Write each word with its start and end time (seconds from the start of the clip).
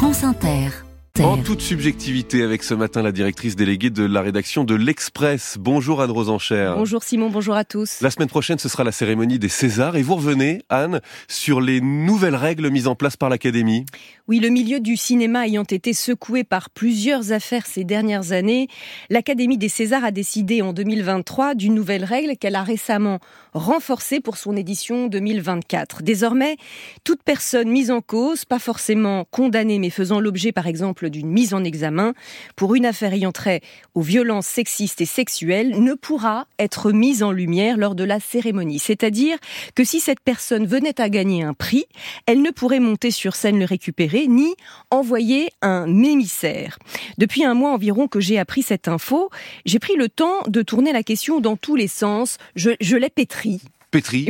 France 0.00 0.24
Inter. 0.24 0.89
En 1.18 1.36
toute 1.36 1.60
subjectivité 1.60 2.42
avec 2.42 2.62
ce 2.62 2.72
matin 2.72 3.02
la 3.02 3.12
directrice 3.12 3.54
déléguée 3.54 3.90
de 3.90 4.04
la 4.04 4.22
rédaction 4.22 4.64
de 4.64 4.74
l'Express. 4.74 5.56
Bonjour 5.58 6.00
Anne 6.00 6.10
Rosencher. 6.10 6.72
Bonjour 6.76 7.02
Simon, 7.02 7.28
bonjour 7.28 7.56
à 7.56 7.64
tous. 7.64 8.00
La 8.00 8.10
semaine 8.10 8.28
prochaine 8.28 8.58
ce 8.58 8.70
sera 8.70 8.84
la 8.84 8.92
cérémonie 8.92 9.38
des 9.38 9.50
Césars 9.50 9.96
et 9.96 10.02
vous 10.02 10.14
revenez 10.14 10.62
Anne 10.70 11.00
sur 11.28 11.60
les 11.60 11.82
nouvelles 11.82 12.36
règles 12.36 12.70
mises 12.70 12.86
en 12.86 12.94
place 12.94 13.18
par 13.18 13.28
l'Académie. 13.28 13.84
Oui, 14.28 14.38
le 14.38 14.48
milieu 14.48 14.80
du 14.80 14.96
cinéma 14.96 15.46
ayant 15.46 15.64
été 15.64 15.92
secoué 15.92 16.44
par 16.44 16.70
plusieurs 16.70 17.32
affaires 17.32 17.66
ces 17.66 17.84
dernières 17.84 18.32
années, 18.32 18.68
l'Académie 19.10 19.58
des 19.58 19.68
Césars 19.68 20.04
a 20.04 20.12
décidé 20.12 20.62
en 20.62 20.72
2023 20.72 21.54
d'une 21.54 21.74
nouvelle 21.74 22.04
règle 22.04 22.36
qu'elle 22.36 22.54
a 22.54 22.62
récemment 22.62 23.18
renforcée 23.52 24.20
pour 24.20 24.36
son 24.36 24.56
édition 24.56 25.08
2024. 25.08 26.02
Désormais, 26.02 26.56
toute 27.04 27.22
personne 27.24 27.68
mise 27.68 27.90
en 27.90 28.00
cause, 28.00 28.44
pas 28.44 28.60
forcément 28.60 29.26
condamnée 29.30 29.80
mais 29.80 29.90
faisant 29.90 30.20
l'objet 30.20 30.52
par 30.52 30.66
exemple 30.66 30.99
d'une 31.08 31.30
mise 31.30 31.54
en 31.54 31.64
examen 31.64 32.14
pour 32.56 32.74
une 32.74 32.86
affaire 32.86 33.12
ayant 33.12 33.32
trait 33.32 33.60
aux 33.94 34.02
violences 34.02 34.46
sexistes 34.46 35.00
et 35.00 35.06
sexuelles 35.06 35.82
ne 35.82 35.94
pourra 35.94 36.46
être 36.58 36.92
mise 36.92 37.22
en 37.22 37.32
lumière 37.32 37.76
lors 37.76 37.94
de 37.94 38.04
la 38.04 38.20
cérémonie. 38.20 38.78
C'est-à-dire 38.78 39.38
que 39.74 39.84
si 39.84 40.00
cette 40.00 40.20
personne 40.20 40.66
venait 40.66 41.00
à 41.00 41.08
gagner 41.08 41.42
un 41.42 41.54
prix, 41.54 41.86
elle 42.26 42.42
ne 42.42 42.50
pourrait 42.50 42.80
monter 42.80 43.10
sur 43.10 43.36
scène 43.36 43.58
le 43.58 43.64
récupérer 43.64 44.26
ni 44.26 44.54
envoyer 44.90 45.50
un 45.62 46.02
émissaire. 46.02 46.78
Depuis 47.18 47.44
un 47.44 47.54
mois 47.54 47.72
environ 47.72 48.08
que 48.08 48.20
j'ai 48.20 48.38
appris 48.38 48.62
cette 48.62 48.88
info, 48.88 49.30
j'ai 49.64 49.78
pris 49.78 49.96
le 49.96 50.08
temps 50.08 50.40
de 50.48 50.62
tourner 50.62 50.92
la 50.92 51.02
question 51.02 51.40
dans 51.40 51.56
tous 51.56 51.76
les 51.76 51.88
sens. 51.88 52.38
Je, 52.54 52.70
je 52.80 52.96
l'ai 52.96 53.10
pétrie. 53.10 53.60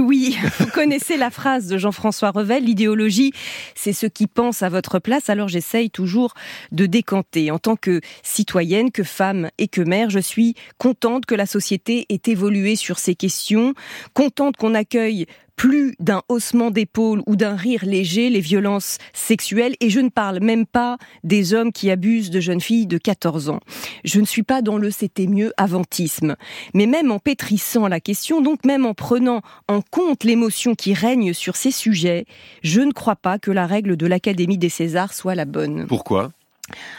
Oui, 0.01 0.39
vous 0.59 0.69
connaissez 0.69 1.19
la 1.19 1.31
phrase 1.31 1.67
de 1.67 1.77
Jean-François 1.77 2.31
Revel, 2.31 2.65
l'idéologie, 2.65 3.33
c'est 3.75 3.93
ce 3.93 4.07
qui 4.07 4.27
pense 4.27 4.63
à 4.63 4.71
votre 4.71 4.99
place, 4.99 5.29
alors 5.29 5.49
j'essaye 5.49 5.91
toujours 5.91 6.33
de 6.73 6.87
décanter. 6.87 7.51
En 7.51 7.59
tant 7.59 7.77
que 7.77 8.01
citoyenne, 8.23 8.91
que 8.91 9.03
femme 9.03 9.51
et 9.59 9.69
que 9.69 9.83
mère, 9.83 10.09
je 10.09 10.19
suis 10.19 10.55
contente 10.79 11.27
que 11.27 11.35
la 11.35 11.45
société 11.45 12.07
ait 12.09 12.23
évolué 12.27 12.75
sur 12.75 12.99
ces 12.99 13.15
questions, 13.15 13.75
contente 14.15 14.57
qu'on 14.57 14.75
accueille 14.75 15.27
plus 15.61 15.95
d'un 16.01 16.23
haussement 16.31 16.71
d'épaule 16.71 17.23
ou 17.27 17.37
d'un 17.37 17.55
rire 17.55 17.85
léger 17.85 18.31
les 18.31 18.41
violences 18.41 18.97
sexuelles 19.13 19.75
et 19.81 19.91
je 19.91 20.01
ne 20.01 20.09
parle 20.09 20.41
même 20.41 20.65
pas 20.65 20.97
des 21.23 21.53
hommes 21.53 21.71
qui 21.71 21.91
abusent 21.91 22.31
de 22.31 22.41
jeunes 22.41 22.63
filles 22.63 22.87
de 22.87 22.97
14 22.97 23.51
ans. 23.51 23.61
Je 24.03 24.23
ne 24.23 24.25
suis 24.25 24.43
pas 24.43 24.63
dans 24.63 24.79
le 24.79 24.91
c'était 24.91 25.27
mieux 25.27 25.53
avantisme. 25.59 26.37
Mais 26.73 26.87
même 26.87 27.13
en 27.13 27.19
pétrissant 27.19 27.89
la 27.89 28.01
question, 28.01 28.41
donc 28.41 28.65
même 28.65 28.87
en 28.87 28.95
prenant 28.95 29.43
en 29.69 29.83
compte 29.83 30.25
l'émotion 30.25 30.75
qui 30.75 30.95
règne 30.95 31.35
sur 31.35 31.57
ces 31.57 31.73
sujets, 31.73 32.25
je 32.63 32.81
ne 32.81 32.93
crois 32.93 33.17
pas 33.17 33.39
que 33.39 33.51
la 33.51 33.67
règle 33.67 33.99
de 33.99 34.07
l'Académie 34.07 34.57
des 34.57 34.71
Césars 34.71 35.13
soit 35.13 35.35
la 35.35 35.45
bonne. 35.45 35.87
Pourquoi? 35.87 36.31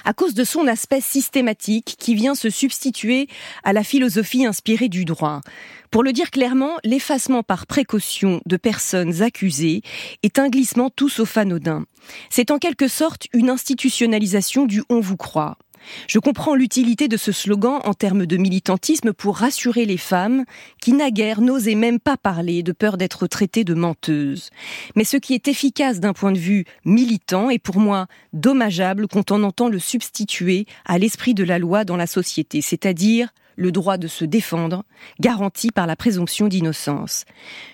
À 0.05 0.13
cause 0.13 0.33
de 0.33 0.43
son 0.43 0.67
aspect 0.67 1.01
systématique 1.01 1.95
qui 1.97 2.15
vient 2.15 2.35
se 2.35 2.49
substituer 2.49 3.27
à 3.63 3.73
la 3.73 3.83
philosophie 3.83 4.45
inspirée 4.45 4.89
du 4.89 5.05
droit. 5.05 5.41
Pour 5.91 6.03
le 6.03 6.13
dire 6.13 6.31
clairement, 6.31 6.77
l'effacement 6.83 7.43
par 7.43 7.67
précaution 7.67 8.41
de 8.45 8.57
personnes 8.57 9.21
accusées 9.21 9.81
est 10.23 10.39
un 10.39 10.49
glissement 10.49 10.89
tout 10.89 11.09
sauf 11.09 11.37
anodin. 11.37 11.85
C'est 12.29 12.51
en 12.51 12.59
quelque 12.59 12.87
sorte 12.87 13.27
une 13.33 13.49
institutionnalisation 13.49 14.65
du 14.65 14.83
on 14.89 15.01
vous 15.01 15.17
croit. 15.17 15.57
Je 16.07 16.19
comprends 16.19 16.55
l'utilité 16.55 17.07
de 17.07 17.17
ce 17.17 17.31
slogan 17.31 17.79
en 17.83 17.93
termes 17.93 18.25
de 18.25 18.37
militantisme 18.37 19.13
pour 19.13 19.37
rassurer 19.37 19.85
les 19.85 19.97
femmes 19.97 20.45
qui 20.81 20.93
naguère 20.93 21.41
n'osaient 21.41 21.75
même 21.75 21.99
pas 21.99 22.17
parler 22.17 22.63
de 22.63 22.71
peur 22.71 22.97
d'être 22.97 23.27
traitées 23.27 23.63
de 23.63 23.73
menteuses. 23.73 24.49
Mais 24.95 25.03
ce 25.03 25.17
qui 25.17 25.33
est 25.33 25.47
efficace 25.47 25.99
d'un 25.99 26.13
point 26.13 26.31
de 26.31 26.39
vue 26.39 26.65
militant 26.85 27.49
est 27.49 27.59
pour 27.59 27.79
moi 27.79 28.07
dommageable 28.33 29.07
quand 29.07 29.31
on 29.31 29.43
entend 29.43 29.69
le 29.69 29.79
substituer 29.79 30.65
à 30.85 30.97
l'esprit 30.97 31.33
de 31.33 31.43
la 31.43 31.59
loi 31.59 31.85
dans 31.85 31.97
la 31.97 32.07
société, 32.07 32.61
c'est-à-dire 32.61 33.29
le 33.55 33.71
droit 33.71 33.97
de 33.97 34.07
se 34.07 34.25
défendre, 34.25 34.83
garanti 35.19 35.71
par 35.71 35.87
la 35.87 35.95
présomption 35.95 36.47
d'innocence. 36.47 37.25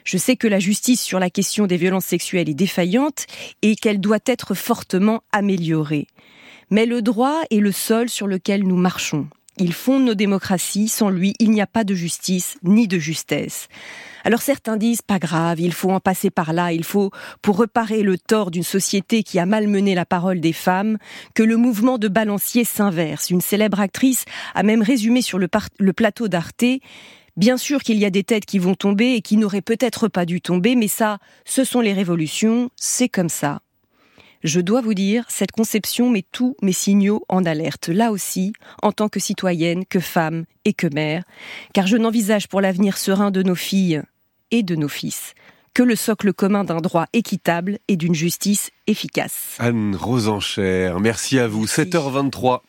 Je 0.03 0.17
sais 0.17 0.35
que 0.35 0.47
la 0.47 0.59
justice 0.59 1.01
sur 1.01 1.19
la 1.19 1.29
question 1.29 1.67
des 1.67 1.77
violences 1.77 2.05
sexuelles 2.05 2.49
est 2.49 2.55
défaillante 2.55 3.25
et 3.61 3.75
qu'elle 3.75 3.99
doit 3.99 4.19
être 4.25 4.53
fortement 4.53 5.23
améliorée. 5.31 6.07
Mais 6.69 6.85
le 6.85 7.01
droit 7.01 7.41
est 7.49 7.59
le 7.59 7.71
sol 7.71 8.09
sur 8.09 8.27
lequel 8.27 8.63
nous 8.63 8.75
marchons. 8.75 9.27
Il 9.59 9.73
fonde 9.73 10.05
nos 10.05 10.13
démocraties. 10.13 10.87
Sans 10.87 11.09
lui, 11.09 11.33
il 11.39 11.51
n'y 11.51 11.61
a 11.61 11.67
pas 11.67 11.83
de 11.83 11.95
justice 11.95 12.57
ni 12.63 12.87
de 12.87 12.99
justesse. 12.99 13.67
Alors 14.23 14.41
certains 14.41 14.77
disent 14.77 15.01
pas 15.01 15.19
grave, 15.19 15.59
il 15.59 15.73
faut 15.73 15.91
en 15.91 16.01
passer 16.01 16.29
par 16.29 16.51
là, 16.51 16.73
il 16.73 16.83
faut, 16.83 17.11
pour 17.41 17.57
reparer 17.57 18.03
le 18.03 18.17
tort 18.17 18.51
d'une 18.51 18.63
société 18.63 19.23
qui 19.23 19.39
a 19.39 19.45
malmené 19.45 19.95
la 19.95 20.05
parole 20.05 20.41
des 20.41 20.53
femmes, 20.53 20.97
que 21.33 21.43
le 21.43 21.55
mouvement 21.55 21.97
de 21.97 22.09
balancier 22.09 22.65
s'inverse. 22.65 23.29
Une 23.29 23.41
célèbre 23.41 23.79
actrice 23.79 24.25
a 24.53 24.63
même 24.63 24.81
résumé 24.81 25.21
sur 25.21 25.39
le, 25.39 25.47
le 25.79 25.93
plateau 25.93 26.27
d'Arte 26.27 26.65
Bien 27.37 27.55
sûr 27.55 27.83
qu'il 27.83 27.99
y 27.99 28.05
a 28.05 28.09
des 28.09 28.23
têtes 28.23 28.45
qui 28.45 28.59
vont 28.59 28.75
tomber 28.75 29.13
et 29.13 29.21
qui 29.21 29.37
n'auraient 29.37 29.61
peut-être 29.61 30.07
pas 30.07 30.25
dû 30.25 30.41
tomber, 30.41 30.75
mais 30.75 30.87
ça, 30.87 31.19
ce 31.45 31.63
sont 31.63 31.81
les 31.81 31.93
révolutions, 31.93 32.71
c'est 32.75 33.09
comme 33.09 33.29
ça. 33.29 33.61
Je 34.43 34.59
dois 34.59 34.81
vous 34.81 34.93
dire, 34.93 35.25
cette 35.29 35.51
conception 35.51 36.09
met 36.09 36.25
tous 36.31 36.55
mes 36.61 36.73
signaux 36.73 37.23
en 37.29 37.45
alerte, 37.45 37.89
là 37.89 38.11
aussi, 38.11 38.53
en 38.81 38.91
tant 38.91 39.09
que 39.09 39.19
citoyenne, 39.19 39.85
que 39.85 39.99
femme 39.99 40.45
et 40.65 40.73
que 40.73 40.87
mère, 40.93 41.23
car 41.73 41.87
je 41.87 41.97
n'envisage 41.97 42.47
pour 42.47 42.61
l'avenir 42.61 42.97
serein 42.97 43.31
de 43.31 43.43
nos 43.43 43.55
filles 43.55 44.01
et 44.51 44.63
de 44.63 44.75
nos 44.75 44.89
fils 44.89 45.33
que 45.77 45.83
le 45.83 45.95
socle 45.95 46.33
commun 46.33 46.63
d'un 46.63 46.81
droit 46.81 47.05
équitable 47.13 47.77
et 47.87 47.97
d'une 47.97 48.15
justice 48.15 48.71
efficace. 48.87 49.55
Anne 49.59 49.95
Rosencher, 49.95 50.91
merci 50.99 51.37
à 51.37 51.47
vous. 51.47 51.67
7h23. 51.67 52.61